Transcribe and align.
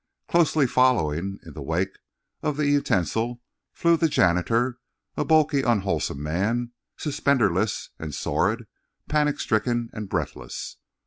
Closely 0.27 0.65
following 0.65 1.37
in 1.45 1.53
the 1.53 1.61
wake 1.61 1.99
of 2.41 2.57
the 2.57 2.65
utensil 2.67 3.39
flew 3.71 3.95
the 3.97 4.09
janitor, 4.09 4.79
a 5.15 5.23
bulky, 5.23 5.61
unwholesome 5.61 6.23
man, 6.23 6.71
suspenderless 6.97 7.89
and 7.99 8.11
sordid, 8.15 8.65
panic 9.07 9.39
stricken 9.39 9.91
and 9.93 10.09
breathless. 10.09 10.77